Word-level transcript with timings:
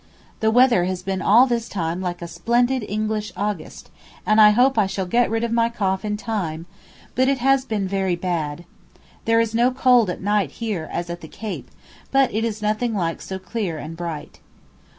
The 0.39 0.49
weather 0.49 0.85
has 0.85 1.03
been 1.03 1.21
all 1.21 1.45
this 1.45 1.69
time 1.69 2.01
like 2.01 2.23
a 2.23 2.27
splendid 2.27 2.83
English 2.89 3.31
August, 3.37 3.91
and 4.25 4.41
I 4.41 4.49
hope 4.49 4.75
I 4.75 4.87
shall 4.87 5.05
get 5.05 5.29
rid 5.29 5.43
of 5.43 5.51
my 5.51 5.69
cough 5.69 6.03
in 6.03 6.17
time, 6.17 6.65
but 7.13 7.27
it 7.27 7.37
has 7.37 7.65
been 7.65 7.87
very 7.87 8.15
bad. 8.15 8.65
There 9.25 9.39
is 9.39 9.53
no 9.53 9.69
cold 9.69 10.09
at 10.09 10.19
night 10.19 10.53
here 10.53 10.89
as 10.91 11.11
at 11.11 11.21
the 11.21 11.27
Cape, 11.27 11.69
but 12.11 12.33
it 12.33 12.43
is 12.43 12.63
nothing 12.63 12.95
like 12.95 13.21
so 13.21 13.37
clear 13.37 13.77
and 13.77 13.95
bright. 13.95 14.39